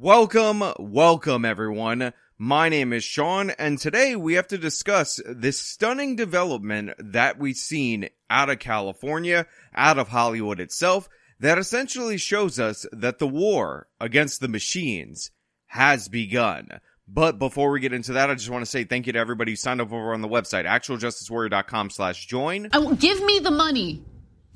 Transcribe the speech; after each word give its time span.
Welcome, 0.00 0.62
welcome 0.78 1.44
everyone. 1.44 2.12
My 2.38 2.68
name 2.68 2.92
is 2.92 3.02
Sean 3.02 3.50
and 3.50 3.80
today 3.80 4.14
we 4.14 4.34
have 4.34 4.46
to 4.46 4.56
discuss 4.56 5.20
this 5.26 5.60
stunning 5.60 6.14
development 6.14 6.92
that 7.00 7.36
we've 7.36 7.56
seen 7.56 8.08
out 8.30 8.48
of 8.48 8.60
California, 8.60 9.48
out 9.74 9.98
of 9.98 10.06
Hollywood 10.06 10.60
itself, 10.60 11.08
that 11.40 11.58
essentially 11.58 12.16
shows 12.16 12.60
us 12.60 12.86
that 12.92 13.18
the 13.18 13.26
war 13.26 13.88
against 14.00 14.40
the 14.40 14.46
machines 14.46 15.32
has 15.66 16.06
begun. 16.06 16.68
But 17.08 17.40
before 17.40 17.72
we 17.72 17.80
get 17.80 17.92
into 17.92 18.12
that, 18.12 18.30
I 18.30 18.34
just 18.34 18.50
want 18.50 18.64
to 18.64 18.70
say 18.70 18.84
thank 18.84 19.08
you 19.08 19.14
to 19.14 19.18
everybody 19.18 19.50
who 19.50 19.56
signed 19.56 19.80
up 19.80 19.92
over 19.92 20.14
on 20.14 20.22
the 20.22 20.28
website, 20.28 20.64
actualjusticewarrior.com 20.64 21.90
slash 21.90 22.24
join. 22.26 22.68
Will 22.72 22.94
give 22.94 23.20
me 23.24 23.40
the 23.40 23.50
money. 23.50 24.04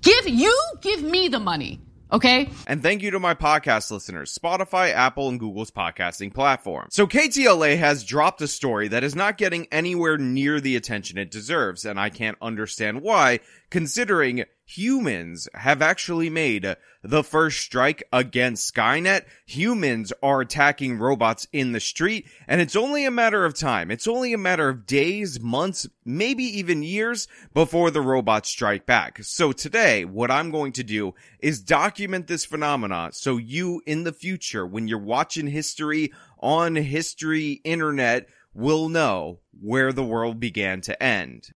Give 0.03 0.29
you 0.29 0.57
give 0.81 1.03
me 1.03 1.27
the 1.27 1.41
money. 1.41 1.81
Okay. 2.13 2.51
And 2.67 2.83
thank 2.83 3.03
you 3.03 3.11
to 3.13 3.19
my 3.19 3.35
podcast 3.35 3.91
listeners, 3.91 4.37
Spotify, 4.37 4.93
Apple, 4.93 5.31
and 5.31 5.41
Google's 5.41 5.71
podcasting 5.71 6.35
platform. 6.35 6.89
So 6.91 7.07
KTLA 7.07 7.79
has 7.79 8.05
dropped 8.05 8.43
a 8.43 8.49
story 8.49 8.89
that 8.89 9.03
is 9.03 9.17
not 9.17 9.39
getting 9.39 9.67
anywhere 9.73 10.19
near 10.19 10.61
the 10.61 10.77
attention 10.77 11.17
it 11.17 11.31
deserves, 11.31 11.87
and 11.87 11.99
I 11.99 12.11
can't 12.11 12.37
understand 12.43 13.01
why, 13.01 13.41
considering 13.71 14.45
humans 14.77 15.49
have 15.55 15.83
actually 15.83 16.31
made 16.31 16.77
the 17.03 17.23
first 17.23 17.61
strike 17.61 18.03
against 18.13 18.75
Skynet. 18.75 19.25
Humans 19.47 20.13
are 20.23 20.41
attacking 20.41 20.99
robots 20.99 21.47
in 21.53 21.73
the 21.73 21.81
street, 21.81 22.27
and 22.49 22.61
it's 22.61 22.77
only 22.77 23.05
a 23.05 23.11
matter 23.11 23.45
of 23.45 23.55
time. 23.55 23.91
It's 23.91 24.09
only 24.09 24.33
a 24.33 24.39
matter 24.39 24.69
of 24.69 24.87
days, 24.87 25.41
months, 25.41 25.87
maybe 26.05 26.45
even 26.45 26.83
years 26.83 27.29
before 27.53 27.91
the 27.91 28.01
robots 28.01 28.49
strike 28.49 28.87
back. 28.87 29.23
So 29.23 29.53
today, 29.53 30.05
what 30.05 30.31
I'm 30.31 30.51
going 30.51 30.73
to 30.73 30.85
do 30.85 31.15
is 31.41 31.61
document 31.61 32.27
this 32.27 32.45
phenomena 32.45 33.11
so 33.13 33.37
you 33.37 33.83
in 33.87 34.05
the 34.05 34.13
future, 34.13 34.67
when 34.67 34.89
you're 34.89 34.99
watching 34.99 35.49
history 35.49 36.13
on 36.39 36.77
history 36.77 37.61
internet, 37.65 38.27
will 38.55 38.89
know 38.89 39.41
where 39.61 39.93
the 39.93 40.05
world 40.05 40.41
began 40.41 40.81
to 40.83 41.03
end. 41.03 41.51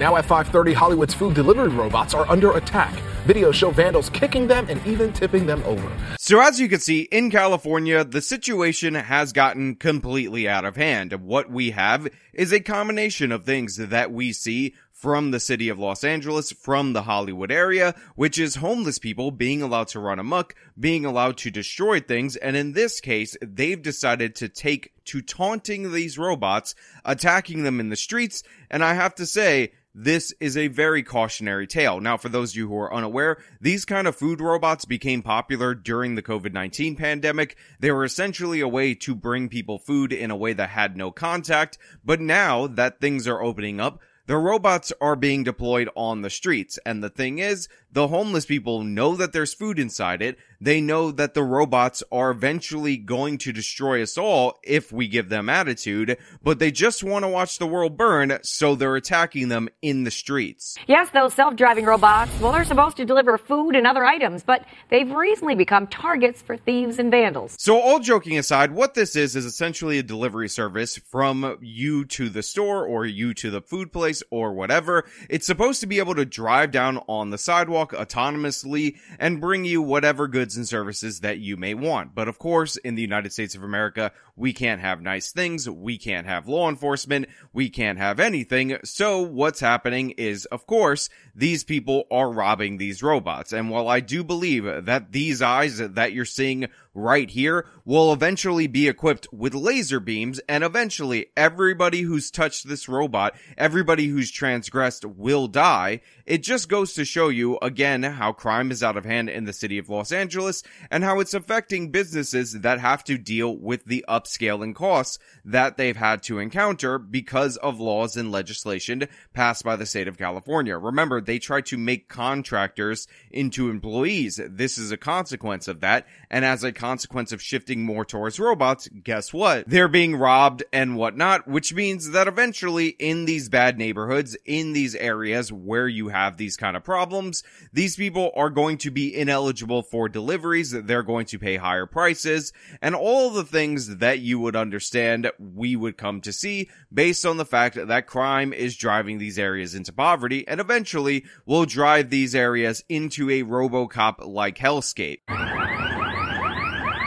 Now 0.00 0.16
at 0.16 0.24
5:30, 0.24 0.72
Hollywood's 0.72 1.12
food 1.12 1.34
delivery 1.34 1.68
robots 1.68 2.14
are 2.14 2.26
under 2.30 2.52
attack. 2.52 2.94
Videos 3.26 3.52
show 3.52 3.70
vandals 3.70 4.08
kicking 4.08 4.46
them 4.46 4.66
and 4.70 4.80
even 4.86 5.12
tipping 5.12 5.44
them 5.44 5.62
over. 5.66 5.92
So 6.18 6.40
as 6.40 6.58
you 6.58 6.70
can 6.70 6.80
see, 6.80 7.02
in 7.12 7.30
California, 7.30 8.02
the 8.02 8.22
situation 8.22 8.94
has 8.94 9.34
gotten 9.34 9.74
completely 9.74 10.48
out 10.48 10.64
of 10.64 10.76
hand. 10.76 11.12
What 11.12 11.50
we 11.50 11.72
have 11.72 12.08
is 12.32 12.50
a 12.50 12.60
combination 12.60 13.30
of 13.30 13.44
things 13.44 13.76
that 13.76 14.10
we 14.10 14.32
see 14.32 14.74
from 14.90 15.32
the 15.32 15.40
city 15.40 15.68
of 15.68 15.78
Los 15.78 16.02
Angeles, 16.02 16.50
from 16.50 16.94
the 16.94 17.02
Hollywood 17.02 17.52
area, 17.52 17.94
which 18.16 18.38
is 18.38 18.56
homeless 18.56 18.98
people 18.98 19.30
being 19.30 19.60
allowed 19.60 19.88
to 19.88 20.00
run 20.00 20.18
amok, 20.18 20.54
being 20.78 21.04
allowed 21.04 21.36
to 21.38 21.50
destroy 21.50 22.00
things, 22.00 22.36
and 22.36 22.56
in 22.56 22.72
this 22.72 23.00
case, 23.00 23.36
they've 23.42 23.82
decided 23.82 24.34
to 24.34 24.48
take 24.48 24.92
to 25.06 25.20
taunting 25.22 25.92
these 25.92 26.18
robots, 26.18 26.74
attacking 27.04 27.64
them 27.64 27.80
in 27.80 27.88
the 27.88 27.96
streets, 27.96 28.42
and 28.70 28.84
I 28.84 28.92
have 28.94 29.14
to 29.16 29.26
say, 29.26 29.72
this 29.94 30.32
is 30.38 30.56
a 30.56 30.68
very 30.68 31.02
cautionary 31.02 31.66
tale. 31.66 32.00
Now, 32.00 32.16
for 32.16 32.28
those 32.28 32.52
of 32.52 32.56
you 32.56 32.68
who 32.68 32.78
are 32.78 32.94
unaware, 32.94 33.38
these 33.60 33.84
kind 33.84 34.06
of 34.06 34.14
food 34.14 34.40
robots 34.40 34.84
became 34.84 35.22
popular 35.22 35.74
during 35.74 36.14
the 36.14 36.22
COVID-19 36.22 36.96
pandemic. 36.96 37.56
They 37.80 37.90
were 37.90 38.04
essentially 38.04 38.60
a 38.60 38.68
way 38.68 38.94
to 38.94 39.14
bring 39.14 39.48
people 39.48 39.78
food 39.78 40.12
in 40.12 40.30
a 40.30 40.36
way 40.36 40.52
that 40.52 40.70
had 40.70 40.96
no 40.96 41.10
contact. 41.10 41.78
But 42.04 42.20
now 42.20 42.66
that 42.68 43.00
things 43.00 43.26
are 43.26 43.42
opening 43.42 43.80
up, 43.80 44.00
the 44.26 44.36
robots 44.36 44.92
are 45.00 45.16
being 45.16 45.42
deployed 45.42 45.88
on 45.96 46.22
the 46.22 46.30
streets. 46.30 46.78
And 46.86 47.02
the 47.02 47.10
thing 47.10 47.40
is, 47.40 47.68
the 47.90 48.06
homeless 48.06 48.46
people 48.46 48.84
know 48.84 49.16
that 49.16 49.32
there's 49.32 49.54
food 49.54 49.76
inside 49.78 50.22
it. 50.22 50.38
They 50.62 50.82
know 50.82 51.10
that 51.10 51.32
the 51.32 51.42
robots 51.42 52.02
are 52.12 52.30
eventually 52.30 52.98
going 52.98 53.38
to 53.38 53.52
destroy 53.52 54.02
us 54.02 54.18
all 54.18 54.58
if 54.62 54.92
we 54.92 55.08
give 55.08 55.30
them 55.30 55.48
attitude, 55.48 56.18
but 56.42 56.58
they 56.58 56.70
just 56.70 57.02
want 57.02 57.24
to 57.24 57.28
watch 57.28 57.58
the 57.58 57.66
world 57.66 57.96
burn, 57.96 58.38
so 58.42 58.74
they're 58.74 58.96
attacking 58.96 59.48
them 59.48 59.70
in 59.80 60.04
the 60.04 60.10
streets. 60.10 60.76
Yes, 60.86 61.08
those 61.14 61.32
self-driving 61.32 61.86
robots, 61.86 62.30
well, 62.40 62.52
they're 62.52 62.64
supposed 62.64 62.98
to 62.98 63.06
deliver 63.06 63.38
food 63.38 63.74
and 63.74 63.86
other 63.86 64.04
items, 64.04 64.42
but 64.42 64.66
they've 64.90 65.10
recently 65.10 65.54
become 65.54 65.86
targets 65.86 66.42
for 66.42 66.58
thieves 66.58 66.98
and 66.98 67.10
vandals. 67.10 67.56
So 67.58 67.80
all 67.80 67.98
joking 67.98 68.36
aside, 68.36 68.72
what 68.72 68.92
this 68.92 69.16
is 69.16 69.36
is 69.36 69.46
essentially 69.46 69.98
a 69.98 70.02
delivery 70.02 70.48
service 70.50 70.98
from 70.98 71.56
you 71.62 72.04
to 72.04 72.28
the 72.28 72.42
store 72.42 72.84
or 72.84 73.06
you 73.06 73.32
to 73.34 73.50
the 73.50 73.62
food 73.62 73.92
place 73.92 74.22
or 74.30 74.52
whatever. 74.52 75.06
It's 75.30 75.46
supposed 75.46 75.80
to 75.80 75.86
be 75.86 76.00
able 76.00 76.16
to 76.16 76.26
drive 76.26 76.70
down 76.70 76.98
on 77.08 77.30
the 77.30 77.38
sidewalk 77.38 77.92
autonomously 77.92 78.98
and 79.18 79.40
bring 79.40 79.64
you 79.64 79.80
whatever 79.80 80.28
goods 80.28 80.49
and 80.56 80.68
services 80.68 81.20
that 81.20 81.38
you 81.38 81.56
may 81.56 81.74
want. 81.74 82.14
But 82.14 82.28
of 82.28 82.38
course, 82.38 82.76
in 82.76 82.94
the 82.94 83.02
United 83.02 83.32
States 83.32 83.54
of 83.54 83.62
America, 83.62 84.12
we 84.36 84.52
can't 84.52 84.80
have 84.80 85.00
nice 85.00 85.32
things. 85.32 85.68
We 85.68 85.98
can't 85.98 86.26
have 86.26 86.48
law 86.48 86.68
enforcement. 86.68 87.26
We 87.52 87.68
can't 87.68 87.98
have 87.98 88.20
anything. 88.20 88.78
So 88.84 89.20
what's 89.20 89.60
happening 89.60 90.10
is, 90.12 90.46
of 90.46 90.66
course, 90.66 91.08
these 91.34 91.64
people 91.64 92.04
are 92.10 92.30
robbing 92.30 92.76
these 92.76 93.02
robots. 93.02 93.52
And 93.52 93.70
while 93.70 93.88
I 93.88 94.00
do 94.00 94.24
believe 94.24 94.64
that 94.86 95.12
these 95.12 95.42
eyes 95.42 95.78
that 95.78 96.12
you're 96.12 96.24
seeing 96.24 96.68
right 96.94 97.30
here 97.30 97.66
will 97.84 98.12
eventually 98.12 98.66
be 98.66 98.88
equipped 98.88 99.26
with 99.32 99.54
laser 99.54 100.00
beams 100.00 100.40
and 100.48 100.64
eventually 100.64 101.26
everybody 101.36 102.02
who's 102.02 102.30
touched 102.30 102.68
this 102.68 102.88
robot, 102.88 103.34
everybody 103.56 104.06
who's 104.06 104.30
transgressed 104.30 105.04
will 105.04 105.46
die. 105.46 106.00
It 106.26 106.42
just 106.42 106.68
goes 106.68 106.92
to 106.94 107.04
show 107.04 107.28
you 107.28 107.58
again 107.60 108.02
how 108.02 108.32
crime 108.32 108.70
is 108.70 108.82
out 108.82 108.96
of 108.96 109.04
hand 109.04 109.28
in 109.28 109.44
the 109.44 109.52
city 109.52 109.78
of 109.78 109.88
Los 109.88 110.12
Angeles 110.12 110.62
and 110.90 111.02
how 111.04 111.20
it's 111.20 111.34
affecting 111.34 111.90
businesses 111.90 112.52
that 112.52 112.80
have 112.80 113.04
to 113.04 113.18
deal 113.18 113.56
with 113.56 113.84
the 113.84 114.04
upscaling 114.08 114.74
costs 114.74 115.18
that 115.44 115.76
they've 115.76 115.96
had 115.96 116.22
to 116.24 116.38
encounter 116.38 116.98
because 116.98 117.56
of 117.58 117.80
laws 117.80 118.16
and 118.16 118.30
legislation 118.30 119.08
passed 119.32 119.64
by 119.64 119.76
the 119.76 119.86
state 119.86 120.08
of 120.08 120.18
California. 120.18 120.76
Remember, 120.76 121.20
they 121.20 121.38
tried 121.38 121.66
to 121.66 121.78
make 121.78 122.08
contractors 122.08 123.06
into 123.30 123.70
employees. 123.70 124.40
This 124.48 124.78
is 124.78 124.92
a 124.92 124.96
consequence 124.96 125.68
of 125.68 125.80
that. 125.80 126.06
And 126.30 126.44
as 126.44 126.62
a 126.64 126.72
consequence 126.80 127.30
of 127.30 127.42
shifting 127.42 127.84
more 127.84 128.06
towards 128.06 128.40
robots, 128.40 128.88
guess 128.88 129.34
what? 129.34 129.68
They're 129.68 129.86
being 129.86 130.16
robbed 130.16 130.64
and 130.72 130.96
whatnot, 130.96 131.46
which 131.46 131.74
means 131.74 132.12
that 132.12 132.26
eventually 132.26 132.88
in 132.88 133.26
these 133.26 133.50
bad 133.50 133.76
neighborhoods, 133.76 134.34
in 134.46 134.72
these 134.72 134.94
areas 134.94 135.52
where 135.52 135.86
you 135.86 136.08
have 136.08 136.38
these 136.38 136.56
kind 136.56 136.78
of 136.78 136.82
problems, 136.82 137.42
these 137.70 137.96
people 137.96 138.32
are 138.34 138.48
going 138.48 138.78
to 138.78 138.90
be 138.90 139.14
ineligible 139.14 139.82
for 139.82 140.08
deliveries. 140.08 140.70
They're 140.70 141.02
going 141.02 141.26
to 141.26 141.38
pay 141.38 141.56
higher 141.56 141.84
prices 141.84 142.54
and 142.80 142.94
all 142.94 143.28
the 143.28 143.44
things 143.44 143.98
that 143.98 144.20
you 144.20 144.38
would 144.38 144.56
understand 144.56 145.30
we 145.38 145.76
would 145.76 145.98
come 145.98 146.22
to 146.22 146.32
see 146.32 146.70
based 146.92 147.26
on 147.26 147.36
the 147.36 147.44
fact 147.44 147.76
that 147.88 148.06
crime 148.06 148.54
is 148.54 148.74
driving 148.74 149.18
these 149.18 149.38
areas 149.38 149.74
into 149.74 149.92
poverty 149.92 150.48
and 150.48 150.60
eventually 150.60 151.26
will 151.44 151.66
drive 151.66 152.08
these 152.08 152.34
areas 152.34 152.82
into 152.88 153.28
a 153.28 153.42
Robocop 153.42 154.26
like 154.26 154.56
hellscape. 154.56 155.20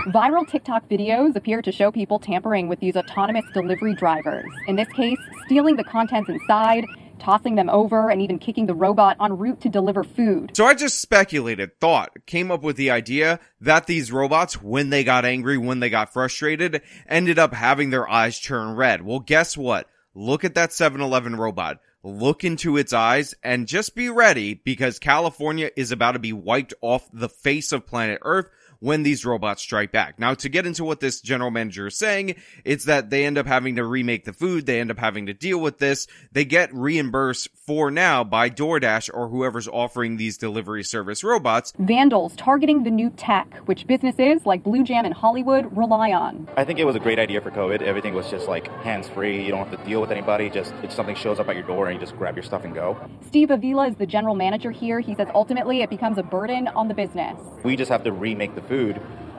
Viral 0.08 0.46
TikTok 0.46 0.90
videos 0.90 1.34
appear 1.38 1.62
to 1.62 1.72
show 1.72 1.90
people 1.90 2.20
tampering 2.20 2.68
with 2.68 2.82
these 2.82 2.98
autonomous 2.98 3.46
delivery 3.54 3.96
drivers. 3.96 4.52
In 4.68 4.76
this 4.76 4.90
case, 4.90 5.18
stealing 5.46 5.78
the 5.78 5.84
contents 5.86 6.30
inside, 6.30 6.86
tossing 7.20 7.56
them 7.56 7.70
over, 7.70 8.10
and 8.10 8.22
even 8.22 8.38
kicking 8.38 8.66
the 8.66 8.74
robot 8.74 9.16
en 9.22 9.38
route 9.38 9.62
to 9.62 9.70
deliver 9.70 10.04
food. 10.04 10.52
So 10.58 10.66
I 10.66 10.74
just 10.74 11.00
speculated, 11.00 11.80
thought, 11.80 12.12
came 12.26 12.52
up 12.52 12.64
with 12.64 12.76
the 12.76 12.92
idea 12.92 13.40
that 13.62 13.88
these 13.88 14.12
robots, 14.12 14.62
when 14.62 14.90
they 14.90 15.06
got 15.06 15.24
angry, 15.24 15.58
when 15.58 15.80
they 15.80 15.90
got 15.90 16.12
frustrated, 16.12 16.82
ended 17.08 17.40
up 17.40 17.54
having 17.54 17.90
their 17.90 18.10
eyes 18.10 18.42
turn 18.42 18.76
red. 18.76 19.04
Well, 19.04 19.22
guess 19.22 19.56
what? 19.56 19.88
Look 20.14 20.44
at 20.44 20.56
that 20.56 20.72
7-Eleven 20.72 21.38
robot 21.38 21.80
look 22.04 22.44
into 22.44 22.76
its 22.76 22.92
eyes 22.92 23.34
and 23.44 23.66
just 23.66 23.96
be 23.96 24.10
ready 24.10 24.54
because 24.54 25.00
California 25.00 25.72
is 25.78 25.92
about 25.92 26.12
to 26.12 26.20
be 26.20 26.34
wiped 26.34 26.74
off 26.82 27.10
the 27.14 27.30
face 27.30 27.72
of 27.72 27.88
planet 27.88 28.20
Earth 28.24 28.50
when 28.84 29.02
these 29.04 29.24
robots 29.24 29.62
strike 29.62 29.94
back. 29.94 30.20
Now, 30.20 30.34
to 30.34 30.50
get 30.50 30.66
into 30.66 30.84
what 30.84 31.00
this 31.00 31.22
general 31.22 31.52
manager 31.52 31.88
is 31.88 31.98
saying, 31.98 32.36
it's 32.66 32.84
that 32.84 33.10
they 33.10 33.24
end 33.24 33.38
up 33.38 33.48
having 33.48 33.78
to 33.78 33.86
remake 33.86 34.26
the 34.26 34.34
food. 34.34 34.66
They 34.66 34.82
end 34.82 34.92
up 34.92 35.00
having 35.00 35.28
to 35.28 35.34
deal 35.34 35.58
with 35.58 35.78
this. 35.78 36.06
They 36.34 36.44
get 36.44 36.74
reimbursed 36.74 37.48
for 37.66 37.90
now 37.90 38.26
by 38.26 38.50
DoorDash 38.50 39.10
or 39.14 39.30
whoever's 39.30 39.70
offering 39.70 40.18
these 40.18 40.38
delivery 40.38 40.84
service 40.84 41.24
robots. 41.24 41.72
Vandals 41.80 42.36
targeting 42.36 42.84
the 42.84 42.92
new 42.92 43.10
tech, 43.12 43.56
which 43.68 43.88
businesses 43.88 44.46
like 44.46 44.64
Blu 44.64 44.84
Jam 44.84 45.06
in 45.06 45.14
Hollywood 45.14 45.76
rely 45.78 46.12
on. 46.12 46.50
I 46.58 46.66
think 46.66 46.78
it 46.78 46.86
was 46.86 46.98
a 46.98 47.00
great 47.00 47.20
idea 47.20 47.40
for 47.40 47.52
COVID. 47.52 47.82
Everything 47.82 48.14
was 48.14 48.30
just 48.30 48.50
like 48.50 48.68
hands 48.84 49.08
free. 49.08 49.46
You 49.46 49.52
don't 49.52 49.66
have 49.66 49.80
to 49.80 49.86
deal 49.86 50.02
with 50.02 50.12
anybody. 50.12 50.50
Just 50.50 50.74
if 50.84 50.92
something 50.92 51.16
shows 51.16 51.40
up 51.40 51.48
at 51.48 51.56
your 51.56 51.66
door 51.66 51.88
and 51.88 51.96
you 51.96 52.06
just 52.06 52.18
grab 52.18 52.36
your 52.36 52.44
stuff 52.44 52.66
and 52.66 52.76
go. 52.76 52.98
Steve 53.28 53.50
Avila 53.50 53.88
is 53.88 53.96
the 53.96 54.06
general 54.06 54.36
manager 54.36 54.72
here. 54.72 55.00
He 55.00 55.16
says 55.16 55.30
ultimately 55.34 55.84
it 55.84 55.90
becomes 55.90 56.18
a 56.18 56.24
burden 56.24 56.68
on 56.68 56.90
the 56.90 56.94
business. 56.94 57.40
We 57.64 57.78
just 57.78 57.90
have 57.90 58.04
to 58.04 58.12
remake 58.12 58.56
the 58.56 58.62
food 58.62 58.73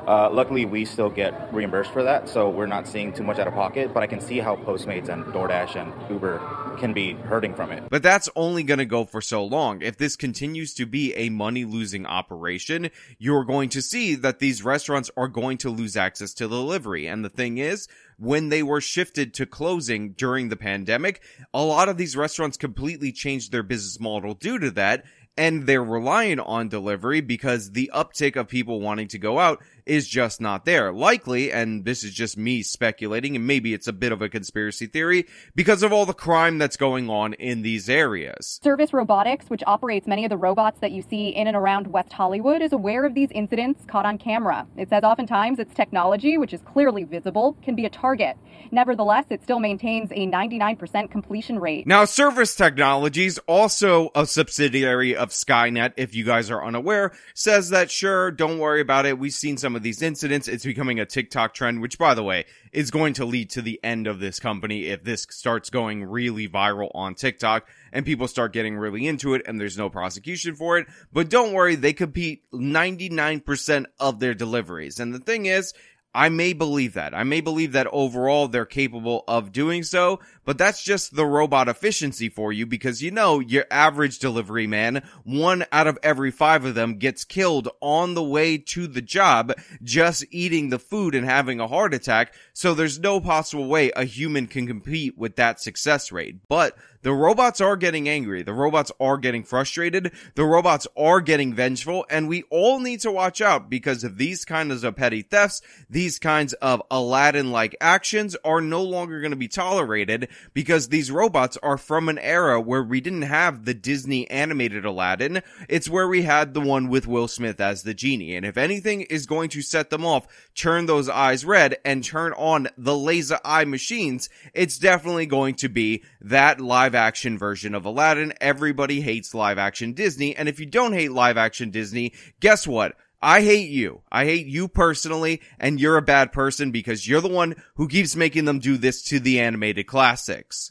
Uh, 0.06 0.28
luckily, 0.30 0.66
we 0.66 0.84
still 0.84 1.08
get 1.08 1.52
reimbursed 1.52 1.90
for 1.90 2.02
that, 2.02 2.28
so 2.28 2.50
we're 2.50 2.66
not 2.66 2.86
seeing 2.86 3.12
too 3.12 3.22
much 3.22 3.38
out 3.38 3.46
of 3.46 3.54
pocket. 3.54 3.94
But 3.94 4.02
I 4.02 4.06
can 4.06 4.20
see 4.20 4.38
how 4.38 4.56
Postmates 4.56 5.08
and 5.08 5.24
DoorDash 5.24 5.76
and 5.76 6.10
Uber 6.10 6.76
can 6.78 6.92
be 6.92 7.14
hurting 7.14 7.54
from 7.54 7.70
it. 7.70 7.84
But 7.88 8.02
that's 8.02 8.28
only 8.36 8.64
going 8.64 8.78
to 8.78 8.84
go 8.84 9.04
for 9.04 9.22
so 9.22 9.42
long. 9.44 9.80
If 9.80 9.96
this 9.96 10.16
continues 10.16 10.74
to 10.74 10.84
be 10.84 11.14
a 11.14 11.30
money 11.30 11.64
losing 11.64 12.04
operation, 12.04 12.90
you're 13.18 13.44
going 13.44 13.70
to 13.70 13.80
see 13.80 14.14
that 14.16 14.40
these 14.40 14.62
restaurants 14.62 15.10
are 15.16 15.28
going 15.28 15.56
to 15.58 15.70
lose 15.70 15.96
access 15.96 16.34
to 16.34 16.48
delivery. 16.48 17.06
And 17.06 17.24
the 17.24 17.30
thing 17.30 17.56
is, 17.58 17.88
when 18.18 18.50
they 18.50 18.62
were 18.62 18.80
shifted 18.80 19.32
to 19.34 19.46
closing 19.46 20.12
during 20.12 20.48
the 20.48 20.56
pandemic, 20.56 21.22
a 21.54 21.62
lot 21.62 21.88
of 21.88 21.96
these 21.96 22.16
restaurants 22.16 22.56
completely 22.56 23.10
changed 23.10 23.52
their 23.52 23.62
business 23.62 23.98
model 23.98 24.34
due 24.34 24.58
to 24.58 24.70
that 24.72 25.04
and 25.36 25.66
they're 25.66 25.82
relying 25.84 26.40
on 26.40 26.68
delivery 26.68 27.20
because 27.20 27.72
the 27.72 27.90
uptick 27.94 28.36
of 28.36 28.48
people 28.48 28.80
wanting 28.80 29.08
to 29.08 29.18
go 29.18 29.38
out 29.38 29.62
is 29.86 30.08
just 30.08 30.40
not 30.40 30.64
there. 30.64 30.92
Likely, 30.92 31.52
and 31.52 31.84
this 31.84 32.04
is 32.04 32.12
just 32.12 32.36
me 32.36 32.62
speculating, 32.62 33.36
and 33.36 33.46
maybe 33.46 33.74
it's 33.74 33.88
a 33.88 33.92
bit 33.92 34.12
of 34.12 34.22
a 34.22 34.28
conspiracy 34.28 34.86
theory, 34.86 35.26
because 35.54 35.82
of 35.82 35.92
all 35.92 36.06
the 36.06 36.14
crime 36.14 36.58
that's 36.58 36.76
going 36.76 37.08
on 37.10 37.34
in 37.34 37.62
these 37.62 37.88
areas. 37.88 38.60
Service 38.62 38.92
Robotics, 38.92 39.48
which 39.48 39.62
operates 39.66 40.06
many 40.06 40.24
of 40.24 40.30
the 40.30 40.36
robots 40.36 40.80
that 40.80 40.92
you 40.92 41.02
see 41.02 41.28
in 41.28 41.46
and 41.46 41.56
around 41.56 41.86
West 41.86 42.12
Hollywood, 42.12 42.62
is 42.62 42.72
aware 42.72 43.04
of 43.04 43.14
these 43.14 43.30
incidents 43.32 43.84
caught 43.86 44.06
on 44.06 44.18
camera. 44.18 44.66
It 44.76 44.88
says 44.88 45.04
oftentimes 45.04 45.58
its 45.58 45.74
technology, 45.74 46.38
which 46.38 46.52
is 46.52 46.60
clearly 46.62 47.04
visible, 47.04 47.56
can 47.62 47.74
be 47.74 47.84
a 47.84 47.90
target. 47.90 48.36
Nevertheless, 48.70 49.26
it 49.30 49.42
still 49.42 49.60
maintains 49.60 50.10
a 50.12 50.26
99% 50.26 51.10
completion 51.10 51.58
rate. 51.58 51.86
Now, 51.86 52.04
Service 52.04 52.54
Technologies, 52.54 53.38
also 53.46 54.10
a 54.14 54.26
subsidiary 54.26 55.14
of 55.14 55.30
Skynet, 55.30 55.92
if 55.96 56.14
you 56.14 56.24
guys 56.24 56.50
are 56.50 56.64
unaware, 56.64 57.12
says 57.34 57.70
that 57.70 57.90
sure, 57.90 58.30
don't 58.30 58.58
worry 58.58 58.80
about 58.80 59.06
it. 59.06 59.18
We've 59.18 59.32
seen 59.32 59.56
some 59.74 59.78
of 59.78 59.82
these 59.82 60.02
incidents. 60.02 60.46
It's 60.46 60.64
becoming 60.64 61.00
a 61.00 61.04
TikTok 61.04 61.52
trend, 61.52 61.82
which 61.82 61.98
by 61.98 62.14
the 62.14 62.22
way, 62.22 62.44
is 62.72 62.92
going 62.92 63.14
to 63.14 63.24
lead 63.24 63.50
to 63.50 63.62
the 63.62 63.80
end 63.82 64.06
of 64.06 64.20
this 64.20 64.38
company 64.38 64.84
if 64.84 65.02
this 65.02 65.26
starts 65.30 65.68
going 65.68 66.04
really 66.04 66.48
viral 66.48 66.92
on 66.94 67.16
TikTok 67.16 67.66
and 67.92 68.06
people 68.06 68.28
start 68.28 68.52
getting 68.52 68.76
really 68.76 69.04
into 69.08 69.34
it 69.34 69.42
and 69.46 69.60
there's 69.60 69.76
no 69.76 69.90
prosecution 69.90 70.54
for 70.54 70.78
it. 70.78 70.86
But 71.12 71.28
don't 71.28 71.52
worry, 71.52 71.74
they 71.74 71.92
compete 71.92 72.48
99% 72.52 73.86
of 73.98 74.20
their 74.20 74.34
deliveries. 74.34 75.00
And 75.00 75.12
the 75.12 75.18
thing 75.18 75.46
is, 75.46 75.74
I 76.14 76.28
may 76.28 76.52
believe 76.52 76.94
that. 76.94 77.12
I 77.12 77.24
may 77.24 77.40
believe 77.40 77.72
that 77.72 77.88
overall 77.88 78.46
they're 78.46 78.64
capable 78.64 79.24
of 79.26 79.50
doing 79.50 79.82
so, 79.82 80.20
but 80.44 80.58
that's 80.58 80.84
just 80.84 81.16
the 81.16 81.26
robot 81.26 81.68
efficiency 81.68 82.28
for 82.28 82.52
you 82.52 82.66
because 82.66 83.02
you 83.02 83.10
know 83.10 83.40
your 83.40 83.64
average 83.70 84.20
delivery 84.20 84.68
man, 84.68 85.02
one 85.24 85.64
out 85.72 85.88
of 85.88 85.98
every 86.04 86.30
five 86.30 86.64
of 86.64 86.76
them 86.76 86.98
gets 86.98 87.24
killed 87.24 87.68
on 87.80 88.14
the 88.14 88.22
way 88.22 88.56
to 88.58 88.86
the 88.86 89.02
job 89.02 89.52
just 89.82 90.24
eating 90.30 90.68
the 90.68 90.78
food 90.78 91.16
and 91.16 91.26
having 91.26 91.58
a 91.58 91.66
heart 91.66 91.92
attack. 91.92 92.32
So 92.52 92.74
there's 92.74 93.00
no 93.00 93.20
possible 93.20 93.66
way 93.66 93.90
a 93.96 94.04
human 94.04 94.46
can 94.46 94.68
compete 94.68 95.18
with 95.18 95.34
that 95.36 95.60
success 95.60 96.12
rate. 96.12 96.36
But 96.48 96.76
the 97.04 97.12
robots 97.12 97.60
are 97.60 97.76
getting 97.76 98.08
angry. 98.08 98.42
The 98.42 98.54
robots 98.54 98.90
are 98.98 99.18
getting 99.18 99.44
frustrated. 99.44 100.10
The 100.36 100.44
robots 100.44 100.86
are 100.96 101.20
getting 101.20 101.54
vengeful 101.54 102.06
and 102.08 102.28
we 102.28 102.44
all 102.44 102.80
need 102.80 103.00
to 103.00 103.12
watch 103.12 103.42
out 103.42 103.68
because 103.68 104.04
of 104.04 104.16
these 104.16 104.46
kinds 104.46 104.82
of 104.82 104.96
petty 104.96 105.20
thefts, 105.20 105.60
these 105.90 106.18
kinds 106.18 106.54
of 106.54 106.82
Aladdin-like 106.90 107.76
actions 107.78 108.36
are 108.42 108.62
no 108.62 108.82
longer 108.82 109.20
going 109.20 109.32
to 109.32 109.36
be 109.36 109.48
tolerated 109.48 110.28
because 110.54 110.88
these 110.88 111.10
robots 111.10 111.58
are 111.62 111.76
from 111.76 112.08
an 112.08 112.18
era 112.18 112.58
where 112.58 112.82
we 112.82 113.02
didn't 113.02 113.22
have 113.22 113.66
the 113.66 113.74
Disney 113.74 114.28
animated 114.30 114.86
Aladdin. 114.86 115.42
It's 115.68 115.90
where 115.90 116.08
we 116.08 116.22
had 116.22 116.54
the 116.54 116.62
one 116.62 116.88
with 116.88 117.06
Will 117.06 117.28
Smith 117.28 117.60
as 117.60 117.82
the 117.82 117.92
genie. 117.92 118.34
And 118.34 118.46
if 118.46 118.56
anything 118.56 119.02
is 119.02 119.26
going 119.26 119.50
to 119.50 119.60
set 119.60 119.90
them 119.90 120.06
off, 120.06 120.26
turn 120.54 120.86
those 120.86 121.10
eyes 121.10 121.44
red 121.44 121.76
and 121.84 122.02
turn 122.02 122.32
on 122.32 122.68
the 122.78 122.96
laser 122.96 123.38
eye 123.44 123.66
machines, 123.66 124.30
it's 124.54 124.78
definitely 124.78 125.26
going 125.26 125.56
to 125.56 125.68
be 125.68 126.02
that 126.22 126.62
live 126.62 126.93
action 126.94 127.38
version 127.38 127.74
of 127.74 127.84
Aladdin. 127.84 128.32
Everybody 128.40 129.00
hates 129.00 129.34
live 129.34 129.58
action 129.58 129.92
Disney. 129.92 130.36
And 130.36 130.48
if 130.48 130.60
you 130.60 130.66
don't 130.66 130.92
hate 130.92 131.12
live 131.12 131.36
action 131.36 131.70
Disney, 131.70 132.12
guess 132.40 132.66
what? 132.66 132.96
I 133.22 133.40
hate 133.40 133.70
you. 133.70 134.02
I 134.12 134.26
hate 134.26 134.46
you 134.46 134.68
personally, 134.68 135.40
and 135.58 135.80
you're 135.80 135.96
a 135.96 136.02
bad 136.02 136.30
person 136.30 136.72
because 136.72 137.08
you're 137.08 137.22
the 137.22 137.28
one 137.28 137.54
who 137.76 137.88
keeps 137.88 138.14
making 138.14 138.44
them 138.44 138.58
do 138.58 138.76
this 138.76 139.02
to 139.04 139.18
the 139.18 139.40
animated 139.40 139.86
classics. 139.86 140.68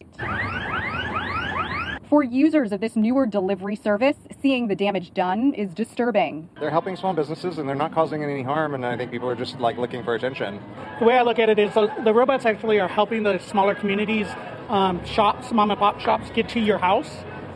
For 2.14 2.22
users 2.22 2.72
of 2.72 2.80
this 2.80 2.96
newer 2.96 3.26
delivery 3.26 3.76
service, 3.76 4.18
seeing 4.40 4.68
the 4.68 4.76
damage 4.76 5.16
done 5.16 5.56
is 5.56 5.74
disturbing. 5.74 6.48
They're 6.60 6.70
helping 6.70 6.96
small 6.96 7.16
businesses 7.16 7.58
and 7.58 7.68
they're 7.68 7.76
not 7.76 7.92
causing 7.92 8.24
any 8.24 8.44
harm, 8.44 8.76
and 8.76 8.86
I 8.86 8.96
think 8.96 9.10
people 9.10 9.28
are 9.28 9.36
just 9.36 9.60
like 9.60 9.80
looking 9.80 10.04
for 10.04 10.14
attention. 10.14 10.62
The 11.00 11.06
way 11.06 11.18
I 11.18 11.24
look 11.24 11.40
at 11.40 11.50
it 11.50 11.58
is 11.58 11.74
the, 11.74 11.92
the 12.04 12.14
robots 12.14 12.46
actually 12.46 12.80
are 12.80 12.88
helping 12.88 13.24
the 13.24 13.40
smaller 13.40 13.74
communities, 13.74 14.28
um, 14.70 15.04
shops, 15.06 15.52
mom 15.52 15.72
and 15.72 15.80
pop 15.80 16.00
shops, 16.02 16.30
get 16.36 16.50
to 16.50 16.60
your 16.60 16.78
house 16.78 17.10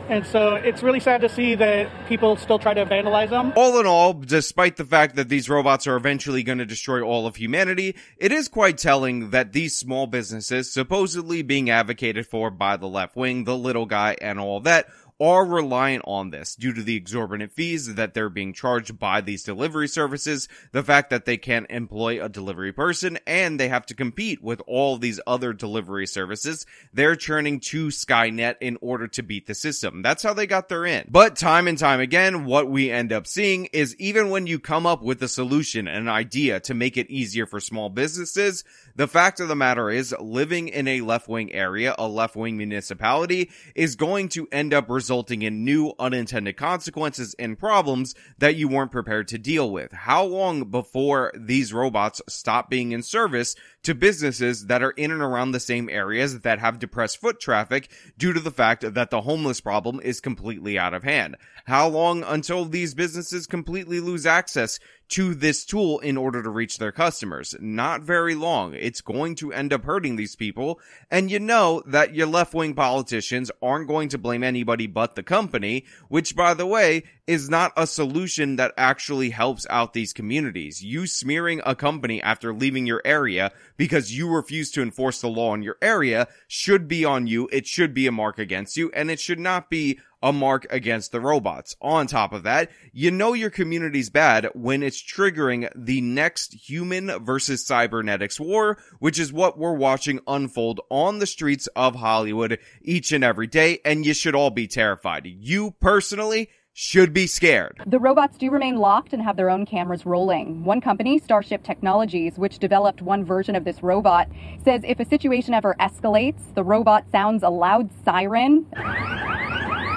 and 0.08 0.26
so 0.26 0.54
it's 0.54 0.82
really 0.82 1.00
sad 1.00 1.20
to 1.20 1.28
see 1.28 1.54
that 1.54 1.88
people 2.08 2.36
still 2.36 2.58
try 2.58 2.74
to 2.74 2.84
vandalize 2.86 3.30
them. 3.30 3.52
All 3.56 3.78
in 3.78 3.86
all, 3.86 4.12
despite 4.12 4.76
the 4.76 4.84
fact 4.84 5.16
that 5.16 5.28
these 5.28 5.48
robots 5.48 5.86
are 5.86 5.96
eventually 5.96 6.42
going 6.42 6.58
to 6.58 6.66
destroy 6.66 7.02
all 7.02 7.26
of 7.26 7.36
humanity, 7.36 7.96
it 8.16 8.32
is 8.32 8.48
quite 8.48 8.78
telling 8.78 9.30
that 9.30 9.52
these 9.52 9.76
small 9.76 10.06
businesses, 10.06 10.72
supposedly 10.72 11.42
being 11.42 11.70
advocated 11.70 12.26
for 12.26 12.50
by 12.50 12.76
the 12.76 12.88
left 12.88 13.16
wing, 13.16 13.44
the 13.44 13.56
little 13.56 13.86
guy, 13.86 14.16
and 14.20 14.40
all 14.40 14.60
that, 14.60 14.88
are 15.20 15.44
reliant 15.44 16.02
on 16.06 16.30
this 16.30 16.54
due 16.54 16.72
to 16.72 16.82
the 16.82 16.96
exorbitant 16.96 17.52
fees 17.52 17.94
that 17.94 18.14
they're 18.14 18.28
being 18.28 18.52
charged 18.52 18.98
by 18.98 19.20
these 19.20 19.42
delivery 19.42 19.88
services, 19.88 20.48
the 20.72 20.82
fact 20.82 21.10
that 21.10 21.24
they 21.24 21.36
can't 21.36 21.66
employ 21.70 22.22
a 22.22 22.28
delivery 22.28 22.72
person, 22.72 23.18
and 23.26 23.58
they 23.58 23.68
have 23.68 23.84
to 23.84 23.94
compete 23.94 24.42
with 24.42 24.62
all 24.66 24.96
these 24.96 25.20
other 25.26 25.52
delivery 25.52 26.06
services. 26.06 26.66
They're 26.92 27.16
churning 27.16 27.60
to 27.60 27.88
Skynet 27.88 28.56
in 28.60 28.78
order 28.80 29.08
to 29.08 29.22
beat 29.22 29.46
the 29.46 29.54
system. 29.54 30.02
That's 30.02 30.22
how 30.22 30.34
they 30.34 30.46
got 30.46 30.68
their 30.68 30.86
in. 30.86 31.06
But 31.10 31.36
time 31.36 31.66
and 31.66 31.78
time 31.78 32.00
again, 32.00 32.44
what 32.44 32.68
we 32.68 32.90
end 32.90 33.12
up 33.12 33.26
seeing 33.26 33.66
is 33.66 33.96
even 33.96 34.30
when 34.30 34.46
you 34.46 34.58
come 34.58 34.86
up 34.86 35.02
with 35.02 35.22
a 35.22 35.28
solution, 35.28 35.88
an 35.88 36.08
idea 36.08 36.60
to 36.60 36.74
make 36.74 36.96
it 36.96 37.10
easier 37.10 37.46
for 37.46 37.58
small 37.60 37.88
businesses, 37.88 38.62
the 38.94 39.08
fact 39.08 39.40
of 39.40 39.48
the 39.48 39.56
matter 39.56 39.90
is 39.90 40.14
living 40.20 40.68
in 40.68 40.86
a 40.86 41.00
left 41.00 41.28
wing 41.28 41.52
area, 41.52 41.94
a 41.98 42.06
left 42.06 42.36
wing 42.36 42.56
municipality 42.56 43.50
is 43.74 43.96
going 43.96 44.28
to 44.28 44.46
end 44.52 44.72
up 44.72 44.88
resulting 44.88 45.07
in 45.42 45.64
new 45.64 45.92
unintended 45.98 46.56
consequences 46.56 47.34
and 47.38 47.58
problems 47.58 48.14
that 48.38 48.56
you 48.56 48.68
weren't 48.68 48.92
prepared 48.92 49.28
to 49.28 49.38
deal 49.38 49.70
with. 49.70 49.92
How 49.92 50.24
long 50.24 50.70
before 50.70 51.32
these 51.34 51.72
robots 51.72 52.20
stop 52.28 52.70
being 52.70 52.92
in 52.92 53.02
service 53.02 53.54
to 53.82 53.94
businesses 53.94 54.66
that 54.66 54.82
are 54.82 54.90
in 54.90 55.10
and 55.10 55.22
around 55.22 55.52
the 55.52 55.60
same 55.60 55.88
areas 55.88 56.40
that 56.40 56.58
have 56.58 56.78
depressed 56.78 57.20
foot 57.20 57.40
traffic 57.40 57.90
due 58.16 58.32
to 58.32 58.40
the 58.40 58.50
fact 58.50 58.94
that 58.94 59.10
the 59.10 59.20
homeless 59.22 59.60
problem 59.60 60.00
is 60.00 60.20
completely 60.20 60.78
out 60.78 60.94
of 60.94 61.04
hand? 61.04 61.36
How 61.66 61.88
long 61.88 62.22
until 62.22 62.64
these 62.64 62.94
businesses 62.94 63.46
completely 63.46 64.00
lose 64.00 64.26
access 64.26 64.78
to 65.08 65.34
this 65.34 65.64
tool 65.64 65.98
in 66.00 66.16
order 66.16 66.42
to 66.42 66.50
reach 66.50 66.78
their 66.78 66.92
customers. 66.92 67.54
Not 67.60 68.02
very 68.02 68.34
long. 68.34 68.74
It's 68.74 69.00
going 69.00 69.36
to 69.36 69.52
end 69.52 69.72
up 69.72 69.84
hurting 69.84 70.16
these 70.16 70.36
people. 70.36 70.80
And 71.10 71.30
you 71.30 71.40
know 71.40 71.82
that 71.86 72.14
your 72.14 72.26
left 72.26 72.54
wing 72.54 72.74
politicians 72.74 73.50
aren't 73.62 73.88
going 73.88 74.10
to 74.10 74.18
blame 74.18 74.44
anybody 74.44 74.86
but 74.86 75.14
the 75.14 75.22
company, 75.22 75.86
which 76.08 76.36
by 76.36 76.54
the 76.54 76.66
way 76.66 77.04
is 77.26 77.48
not 77.48 77.72
a 77.76 77.86
solution 77.86 78.56
that 78.56 78.72
actually 78.76 79.30
helps 79.30 79.66
out 79.70 79.92
these 79.92 80.12
communities. 80.12 80.82
You 80.82 81.06
smearing 81.06 81.60
a 81.64 81.74
company 81.74 82.22
after 82.22 82.52
leaving 82.52 82.86
your 82.86 83.02
area 83.04 83.52
because 83.78 84.14
you 84.14 84.28
refuse 84.28 84.70
to 84.72 84.82
enforce 84.82 85.22
the 85.22 85.28
law 85.28 85.54
in 85.54 85.62
your 85.62 85.78
area 85.80 86.28
should 86.46 86.86
be 86.86 87.06
on 87.06 87.26
you. 87.26 87.48
It 87.50 87.66
should 87.66 87.94
be 87.94 88.06
a 88.06 88.12
mark 88.12 88.38
against 88.38 88.76
you 88.76 88.90
and 88.92 89.10
it 89.10 89.18
should 89.18 89.38
not 89.38 89.70
be 89.70 89.98
a 90.22 90.32
mark 90.32 90.66
against 90.70 91.12
the 91.12 91.20
robots. 91.20 91.76
On 91.80 92.06
top 92.06 92.32
of 92.32 92.42
that, 92.42 92.70
you 92.92 93.10
know 93.10 93.32
your 93.32 93.50
community's 93.50 94.10
bad 94.10 94.48
when 94.54 94.82
it's 94.82 95.02
triggering 95.02 95.70
the 95.76 96.00
next 96.00 96.54
human 96.54 97.24
versus 97.24 97.64
cybernetics 97.64 98.40
war, 98.40 98.78
which 98.98 99.18
is 99.18 99.32
what 99.32 99.58
we're 99.58 99.74
watching 99.74 100.20
unfold 100.26 100.80
on 100.90 101.18
the 101.20 101.26
streets 101.26 101.68
of 101.76 101.94
Hollywood 101.94 102.58
each 102.82 103.12
and 103.12 103.22
every 103.22 103.46
day, 103.46 103.78
and 103.84 104.04
you 104.04 104.12
should 104.14 104.34
all 104.34 104.50
be 104.50 104.66
terrified. 104.66 105.24
You 105.24 105.76
personally 105.80 106.50
should 106.80 107.12
be 107.12 107.26
scared. 107.26 107.80
The 107.86 107.98
robots 107.98 108.38
do 108.38 108.52
remain 108.52 108.76
locked 108.76 109.12
and 109.12 109.20
have 109.20 109.36
their 109.36 109.50
own 109.50 109.66
cameras 109.66 110.06
rolling. 110.06 110.62
One 110.62 110.80
company, 110.80 111.18
Starship 111.18 111.64
Technologies, 111.64 112.38
which 112.38 112.60
developed 112.60 113.02
one 113.02 113.24
version 113.24 113.56
of 113.56 113.64
this 113.64 113.82
robot, 113.82 114.28
says 114.64 114.82
if 114.84 115.00
a 115.00 115.04
situation 115.04 115.54
ever 115.54 115.74
escalates, 115.80 116.54
the 116.54 116.62
robot 116.62 117.04
sounds 117.10 117.42
a 117.42 117.48
loud 117.48 117.90
siren 118.04 118.64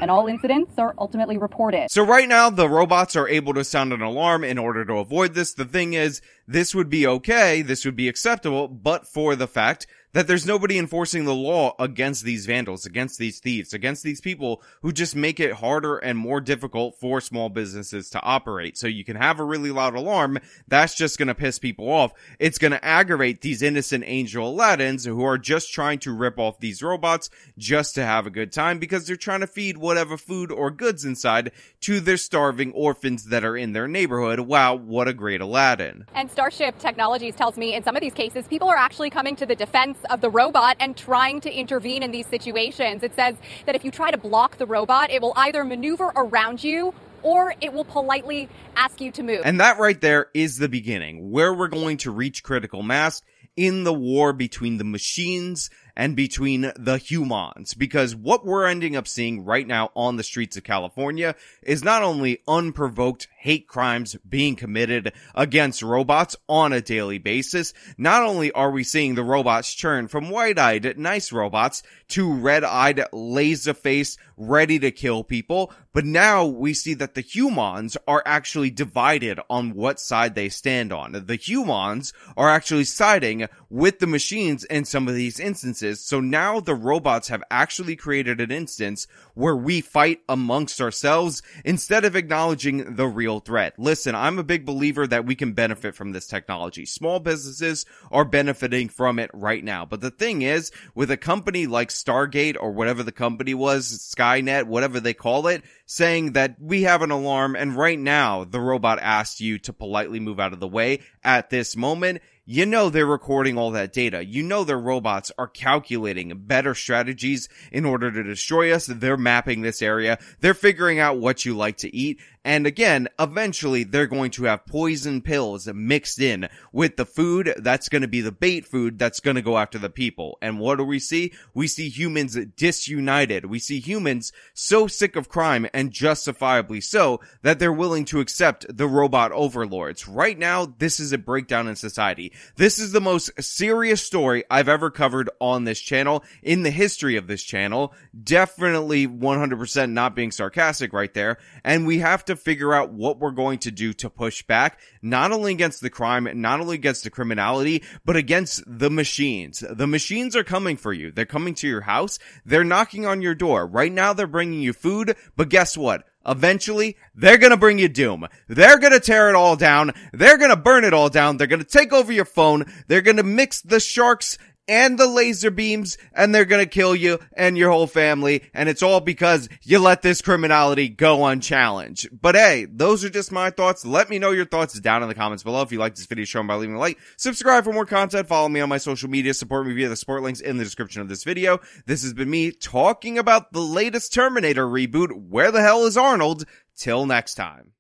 and 0.02 0.10
all 0.10 0.26
incidents 0.26 0.80
are 0.80 0.96
ultimately 0.98 1.38
reported. 1.38 1.92
So 1.92 2.04
right 2.04 2.28
now, 2.28 2.50
the 2.50 2.68
robots 2.68 3.16
are 3.16 3.28
able 3.28 3.54
to 3.54 3.64
sound 3.64 3.94
an 3.94 4.02
alarm 4.02 4.44
in 4.44 4.58
order 4.58 4.84
to 4.86 4.96
avoid 4.96 5.36
this. 5.36 5.54
The 5.54 5.66
thing 5.66 5.94
is, 5.94 6.20
this 6.52 6.76
would 6.76 6.90
be 6.90 7.08
okay, 7.08 7.62
this 7.62 7.86
would 7.86 7.96
be 7.96 8.10
acceptable, 8.10 8.68
but 8.68 9.08
for 9.08 9.36
the 9.36 9.48
fact 9.48 9.88
that 10.14 10.28
there's 10.28 10.46
nobody 10.46 10.78
enforcing 10.78 11.26
the 11.26 11.34
law 11.34 11.74
against 11.80 12.24
these 12.24 12.46
vandals, 12.46 12.86
against 12.86 13.18
these 13.18 13.40
thieves, 13.40 13.74
against 13.74 14.04
these 14.04 14.20
people 14.20 14.62
who 14.82 14.92
just 14.92 15.16
make 15.16 15.40
it 15.40 15.54
harder 15.54 15.98
and 15.98 16.18
more 16.18 16.42
difficult 16.42 16.96
for 17.00 17.22
small 17.22 17.50
businesses 17.50 18.10
to 18.10 18.22
operate. 18.22 18.78
So 18.78 18.88
you 18.88 19.04
can 19.04 19.16
have 19.16 19.40
a 19.40 19.46
really 19.46 19.72
loud 19.72 19.96
alarm. 19.96 20.40
That's 20.68 20.96
just 20.96 21.18
going 21.18 21.30
to 21.30 21.36
piss 21.36 21.60
people 21.60 21.90
off. 21.90 22.14
It's 22.40 22.58
going 22.58 22.72
to 22.72 22.84
aggravate 22.84 23.42
these 23.42 23.62
innocent 23.62 24.04
angel 24.06 24.54
Aladdins 24.54 25.06
who 25.06 25.24
are 25.24 25.38
just 25.38 25.72
trying 25.72 26.00
to 26.00 26.14
rip 26.14 26.38
off 26.38 26.60
these 26.60 26.84
robots 26.84 27.30
just 27.58 27.96
to 27.96 28.04
have 28.04 28.28
a 28.28 28.32
good 28.32 28.52
time 28.52 28.80
because 28.80 29.08
they're 29.08 29.16
trying 29.16 29.42
to 29.42 29.48
feed 29.48 29.78
whatever 29.78 30.18
food 30.18 30.52
or 30.52 30.72
goods 30.72 31.06
inside 31.06 31.52
to 31.82 32.00
their 32.00 32.18
starving 32.18 32.74
orphans 32.74 33.26
that 33.26 33.46
are 33.46 33.56
in 33.56 33.72
their 33.72 33.88
neighborhood. 33.88 34.42
Wow, 34.42 34.76
what 34.76 35.08
a 35.08 35.14
great 35.14 35.42
Aladdin. 35.42 36.06
And 36.14 36.30
Starship 36.42 36.80
Technologies 36.80 37.36
tells 37.36 37.56
me 37.56 37.76
in 37.76 37.84
some 37.84 37.96
of 37.96 38.02
these 38.02 38.16
cases, 38.16 38.48
people 38.48 38.68
are 38.68 38.76
actually 38.76 39.12
coming 39.12 39.36
to 39.36 39.46
the 39.46 39.54
defense 39.54 40.00
of 40.10 40.22
the 40.22 40.30
robot 40.32 40.76
and 40.80 40.98
trying 40.98 41.40
to 41.42 41.54
intervene 41.54 42.02
in 42.02 42.10
these 42.10 42.26
situations. 42.26 43.04
It 43.04 43.14
says 43.14 43.36
that 43.68 43.76
if 43.76 43.86
you 43.86 43.92
try 43.92 44.10
to 44.10 44.18
block 44.18 44.58
the 44.58 44.66
robot, 44.66 45.12
it 45.12 45.22
will 45.22 45.34
either 45.36 45.64
maneuver 45.64 46.12
around 46.16 46.64
you 46.64 46.96
or 47.22 47.54
it 47.62 47.74
will 47.74 47.84
politely 47.84 48.50
ask 48.76 49.00
you 49.00 49.12
to 49.12 49.22
move. 49.22 49.42
And 49.46 49.60
that 49.60 49.78
right 49.78 50.02
there 50.02 50.30
is 50.34 50.58
the 50.58 50.68
beginning, 50.68 51.30
where 51.30 51.54
we're 51.54 51.68
going 51.68 51.98
to 51.98 52.10
reach 52.10 52.42
critical 52.42 52.82
mass 52.82 53.22
in 53.56 53.84
the 53.84 53.94
war 53.94 54.34
between 54.34 54.80
the 54.80 54.84
machines 54.84 55.70
and 55.96 56.16
between 56.16 56.72
the 56.76 56.98
humans. 56.98 57.76
Because 57.76 58.16
what 58.16 58.44
we're 58.44 58.66
ending 58.66 58.96
up 58.96 59.08
seeing 59.08 59.46
right 59.46 59.68
now 59.68 59.92
on 59.96 60.16
the 60.16 60.24
streets 60.24 60.58
of 60.58 60.64
California 60.64 61.36
is 61.62 61.84
not 61.84 62.02
only 62.02 62.40
unprovoked 62.48 63.28
hate 63.42 63.68
crimes 63.68 64.16
being 64.28 64.56
committed 64.56 65.12
against 65.34 65.82
robots 65.82 66.36
on 66.48 66.72
a 66.72 66.80
daily 66.80 67.18
basis, 67.18 67.74
not 67.98 68.22
only 68.22 68.52
are 68.52 68.70
we 68.70 68.84
seeing 68.84 69.16
the 69.16 69.24
robots 69.24 69.74
churn 69.74 70.08
from 70.08 70.30
white-eyed 70.30 70.98
nice 70.98 71.32
robots 71.32 71.82
to 72.08 72.32
red-eyed 72.32 73.04
laser-faced 73.12 74.20
ready 74.38 74.78
to 74.80 74.92
kill 74.92 75.24
people, 75.24 75.72
but 75.94 76.06
now 76.06 76.46
we 76.46 76.74
see 76.74 76.94
that 76.96 77.16
the 77.16 77.22
humans 77.22 77.98
are 78.08 78.24
actually 78.26 78.70
divided 78.70 79.40
on 79.50 79.74
what 79.74 80.00
side 80.00 80.36
they 80.36 80.50
stand 80.50 80.92
on. 80.92 81.12
The 81.12 81.36
humans 81.36 82.14
are 82.38 82.50
actually 82.50 82.86
siding 82.86 83.48
with 83.70 84.00
the 84.00 84.08
machines 84.08 84.64
in 84.66 84.86
some 84.86 85.08
of 85.08 85.16
these 85.16 85.40
instances. 85.40 86.04
So 86.04 86.20
now 86.20 86.60
the 86.60 86.76
robots 86.76 87.28
have 87.28 87.44
actually 87.52 87.96
created 87.96 88.42
an 88.42 88.52
instance 88.52 89.08
where 89.34 89.56
we 89.56 89.82
fight 89.82 90.22
amongst 90.28 90.82
ourselves 90.82 91.42
instead 91.64 92.04
of 92.04 92.16
acknowledging 92.16 92.96
the 92.96 93.08
real 93.08 93.31
threat. 93.40 93.74
Listen, 93.78 94.16
I'm 94.16 94.40
a 94.40 94.44
big 94.44 94.66
believer 94.66 95.08
that 95.08 95.26
we 95.26 95.36
can 95.36 95.54
benefit 95.54 95.96
from 95.96 96.12
this 96.12 96.28
technology. 96.28 96.86
Small 96.86 97.20
businesses 97.20 97.86
are 98.12 98.26
benefiting 98.26 98.90
from 98.90 99.20
it 99.20 99.32
right 99.34 99.64
now. 99.64 99.86
But 99.86 100.02
the 100.02 100.12
thing 100.12 100.42
is, 100.42 100.72
with 100.96 101.12
a 101.12 101.18
company 101.18 101.68
like 101.68 101.90
Stargate 101.90 102.58
or 102.60 102.72
whatever 102.72 103.04
the 103.04 103.12
company 103.12 103.54
was, 103.54 104.14
Skynet, 104.16 104.66
whatever 104.66 105.00
they 105.00 105.14
call 105.14 105.48
it, 105.48 105.64
saying 105.86 106.34
that 106.34 106.56
we 106.60 106.84
have 106.84 107.02
an 107.02 107.12
alarm 107.12 107.56
and 107.56 107.76
right 107.76 108.00
now 108.00 108.44
the 108.44 108.60
robot 108.60 109.00
asked 109.02 109.42
you 109.42 109.60
to 109.60 109.74
politely 109.74 110.20
move 110.20 110.40
out 110.40 110.54
of 110.54 110.60
the 110.60 110.68
way 110.68 111.00
at 111.24 111.50
this 111.50 111.76
moment, 111.76 112.22
you 112.46 112.66
know 112.66 112.90
they're 112.90 113.06
recording 113.06 113.58
all 113.58 113.72
that 113.72 113.94
data. 113.94 114.26
You 114.26 114.44
know 114.44 114.64
their 114.64 114.80
robots 114.80 115.32
are 115.38 115.48
calculating 115.48 116.34
better 116.36 116.74
strategies 116.74 117.48
in 117.72 117.86
order 117.86 118.12
to 118.12 118.24
destroy 118.24 118.74
us. 118.74 118.88
They're 118.88 119.16
mapping 119.16 119.62
this 119.62 119.82
area. 119.82 120.18
They're 120.40 120.54
figuring 120.54 121.00
out 121.00 121.20
what 121.20 121.46
you 121.46 121.56
like 121.56 121.78
to 121.78 121.96
eat. 121.96 122.20
And 122.44 122.66
again, 122.66 123.08
eventually 123.20 123.84
they're 123.84 124.08
going 124.08 124.32
to 124.32 124.46
have 124.46 124.66
poison 124.66 125.22
pills 125.22 125.68
mixed 125.68 126.20
in 126.20 126.50
with 126.72 126.98
the 126.98 127.06
food 127.06 127.54
that's 127.58 127.88
going 127.88 128.02
to 128.02 128.08
be 128.08 128.22
the 128.22 128.32
bait 128.32 128.66
food 128.66 128.98
that's 128.98 129.20
going 129.20 129.36
to 129.36 129.44
go 129.44 129.58
after 129.58 129.78
the 129.78 129.90
people. 129.90 130.40
And 130.42 130.60
what 130.60 130.78
do 130.78 130.84
we 130.84 130.98
see? 130.98 131.34
We 131.54 131.68
see 131.68 131.90
humans 131.90 132.38
disunited. 132.58 133.46
We 133.46 133.60
see 133.60 133.80
humans 133.80 134.32
so 134.56 134.88
sick 134.88 135.16
of 135.16 135.30
crime 135.30 135.68
and 135.72 135.92
justifiably 135.92 136.82
so 136.82 137.20
that 137.44 137.60
they're 137.60 137.72
willing 137.72 138.06
to 138.06 138.20
accept 138.20 138.66
the 138.76 138.88
robot 138.88 139.32
overlords. 139.32 140.08
Right 140.08 140.38
now, 140.38 140.66
this 140.66 141.00
is 141.00 141.14
a 141.14 141.20
breakdown 141.20 141.68
in 141.68 141.76
society. 141.76 142.34
This 142.56 142.80
is 142.80 142.92
the 142.92 143.02
most 143.02 143.32
serious 143.40 144.02
story 144.02 144.46
I've 144.50 144.70
ever 144.70 144.90
covered 144.90 145.30
on 145.40 145.66
this 145.66 145.80
channel 145.80 146.24
in 146.42 146.64
the 146.64 146.72
history 146.72 147.18
of 147.18 147.28
this 147.28 147.44
channel. 147.44 147.94
Definitely 148.24 149.08
100% 149.08 149.92
not 149.92 150.16
being 150.16 150.32
sarcastic 150.32 150.92
right 150.92 151.14
there. 151.14 151.38
And 151.64 151.86
we 151.86 152.00
have 152.00 152.26
to 152.32 152.36
figure 152.36 152.74
out 152.74 152.92
what 152.92 153.20
we're 153.20 153.32
going 153.32 153.60
to 153.60 153.72
do 153.72 153.94
to 153.94 154.10
push 154.10 154.44
back, 154.44 154.80
not 155.02 155.32
only 155.32 155.52
against 155.52 155.82
the 155.82 155.90
crime, 155.90 156.28
not 156.42 156.60
only 156.60 156.76
against 156.76 157.04
the 157.04 157.10
criminality, 157.10 157.84
but 158.04 158.16
against 158.16 158.64
the 158.66 158.90
machines. 158.90 159.64
The 159.70 159.88
machines 159.88 160.36
are 160.36 160.44
coming 160.44 160.78
for 160.78 160.92
you. 160.92 161.12
They're 161.12 161.26
coming 161.26 161.54
to 161.56 161.68
your 161.68 161.82
house. 161.82 162.20
They're 162.46 162.64
knocking 162.64 163.06
on 163.06 163.22
your 163.22 163.36
door. 163.36 163.68
Right 163.68 163.92
now 163.92 164.14
they're 164.14 164.28
bringing 164.28 164.62
you 164.62 164.74
food, 164.74 165.16
but 165.36 165.50
guess 165.50 165.78
what? 165.78 166.06
Eventually, 166.26 166.98
they're 167.16 167.40
gonna 167.40 167.58
bring 167.58 167.80
you 167.80 167.90
doom. 167.90 168.28
They're 168.48 168.78
gonna 168.78 169.00
tear 169.00 169.30
it 169.30 169.36
all 169.36 169.56
down. 169.56 169.92
They're 170.14 170.38
gonna 170.38 170.56
burn 170.56 170.84
it 170.84 170.94
all 170.94 171.10
down. 171.10 171.38
They're 171.38 171.48
gonna 171.48 171.64
take 171.64 171.92
over 171.92 172.12
your 172.12 172.26
phone. 172.26 172.72
They're 172.88 173.02
gonna 173.02 173.24
mix 173.24 173.62
the 173.62 173.80
sharks 173.80 174.38
and 174.72 174.98
the 174.98 175.06
laser 175.06 175.52
beams 175.52 175.98
and 176.14 176.34
they're 176.34 176.46
gonna 176.46 176.66
kill 176.66 176.96
you 176.96 177.20
and 177.34 177.58
your 177.58 177.70
whole 177.70 177.88
family 177.88 178.42
and 178.54 178.70
it's 178.70 178.82
all 178.82 179.02
because 179.02 179.50
you 179.64 179.78
let 179.80 180.02
this 180.02 180.22
criminality 180.22 180.88
go 180.88 181.26
unchallenged. 181.26 182.08
But 182.22 182.36
hey, 182.36 182.68
those 182.72 183.04
are 183.04 183.10
just 183.10 183.34
my 183.34 183.50
thoughts. 183.50 183.86
Let 183.86 184.10
me 184.10 184.18
know 184.18 184.32
your 184.32 184.46
thoughts 184.46 184.80
down 184.80 185.04
in 185.04 185.10
the 185.10 185.14
comments 185.14 185.44
below. 185.44 185.62
If 185.62 185.74
you 185.74 185.80
like 185.80 185.96
this 185.96 186.06
video, 186.06 186.24
show 186.24 186.40
them 186.40 186.48
by 186.48 186.56
leaving 186.56 186.78
a 186.78 186.80
like, 186.80 186.98
subscribe 187.18 187.66
for 187.66 187.74
more 187.74 187.86
content, 187.86 188.30
follow 188.30 188.48
me 188.48 188.62
on 188.62 188.70
my 188.70 188.78
social 188.78 189.10
media, 189.10 189.34
support 189.34 189.68
me 189.68 189.74
via 189.74 189.90
the 189.90 189.98
support 189.98 190.24
links 190.24 190.40
in 190.40 190.56
the 190.56 190.64
description 190.64 191.02
of 191.02 191.10
this 191.10 191.26
video. 191.26 191.60
This 191.86 192.04
has 192.04 192.14
been 192.14 192.30
me 192.30 192.52
talking 192.52 193.18
about 193.18 193.52
the 193.52 193.60
latest 193.60 194.14
Terminator 194.14 194.66
reboot. 194.66 195.12
Where 195.12 195.52
the 195.52 195.62
hell 195.62 195.86
is 195.86 195.98
Arnold? 195.98 196.46
Till 196.78 197.06
next 197.06 197.36
time. 197.36 197.71